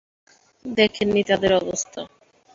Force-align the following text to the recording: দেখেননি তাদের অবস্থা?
দেখেননি 0.65 1.21
তাদের 1.29 1.51
অবস্থা? 1.61 2.01